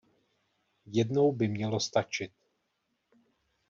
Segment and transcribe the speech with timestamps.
[0.85, 2.31] Jednou by mělo stačit.